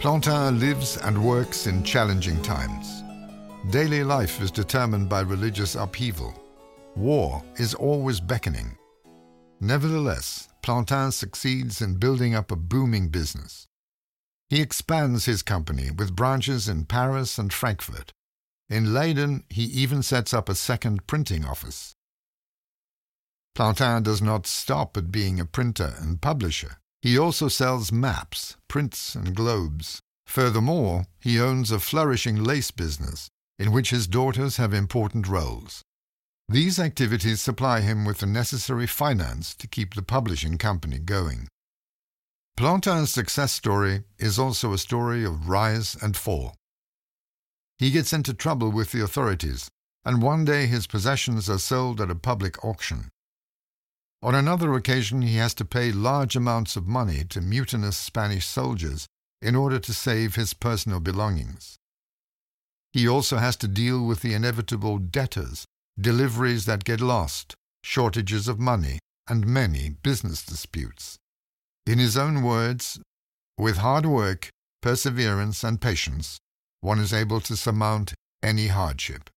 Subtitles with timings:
[0.00, 3.02] Plantin lives and works in challenging times.
[3.70, 6.32] Daily life is determined by religious upheaval.
[6.96, 8.78] War is always beckoning.
[9.60, 13.66] Nevertheless, Plantin succeeds in building up a booming business.
[14.48, 18.14] He expands his company with branches in Paris and Frankfurt.
[18.70, 21.94] In Leiden, he even sets up a second printing office.
[23.54, 26.78] Plantin does not stop at being a printer and publisher.
[27.02, 30.00] He also sells maps, prints, and globes.
[30.26, 35.82] Furthermore, he owns a flourishing lace business in which his daughters have important roles.
[36.48, 41.48] These activities supply him with the necessary finance to keep the publishing company going.
[42.56, 46.54] Plantin's success story is also a story of rise and fall.
[47.78, 49.68] He gets into trouble with the authorities,
[50.04, 53.10] and one day his possessions are sold at a public auction.
[54.22, 59.06] On another occasion, he has to pay large amounts of money to mutinous Spanish soldiers
[59.40, 61.78] in order to save his personal belongings.
[62.92, 65.64] He also has to deal with the inevitable debtors,
[65.98, 71.16] deliveries that get lost, shortages of money, and many business disputes.
[71.86, 73.00] In his own words,
[73.56, 74.50] with hard work,
[74.82, 76.38] perseverance, and patience,
[76.82, 78.12] one is able to surmount
[78.42, 79.30] any hardship.